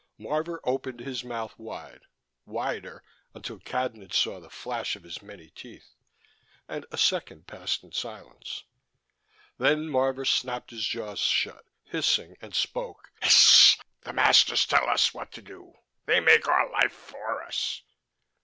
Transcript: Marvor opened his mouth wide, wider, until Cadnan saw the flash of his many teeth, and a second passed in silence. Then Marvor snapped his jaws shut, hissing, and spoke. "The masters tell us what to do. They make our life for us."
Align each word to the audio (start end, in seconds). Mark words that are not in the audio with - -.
Marvor 0.17 0.59
opened 0.63 0.99
his 1.01 1.23
mouth 1.23 1.53
wide, 1.59 2.07
wider, 2.47 3.03
until 3.35 3.59
Cadnan 3.59 4.11
saw 4.11 4.39
the 4.39 4.49
flash 4.49 4.95
of 4.95 5.03
his 5.03 5.21
many 5.21 5.51
teeth, 5.51 5.93
and 6.67 6.87
a 6.91 6.97
second 6.97 7.45
passed 7.45 7.83
in 7.83 7.91
silence. 7.91 8.63
Then 9.59 9.87
Marvor 9.87 10.25
snapped 10.25 10.71
his 10.71 10.85
jaws 10.87 11.19
shut, 11.19 11.65
hissing, 11.83 12.35
and 12.41 12.55
spoke. 12.55 13.11
"The 14.01 14.11
masters 14.13 14.65
tell 14.65 14.89
us 14.89 15.13
what 15.13 15.31
to 15.33 15.41
do. 15.43 15.73
They 16.07 16.19
make 16.19 16.47
our 16.47 16.71
life 16.71 16.93
for 16.93 17.43
us." 17.43 17.83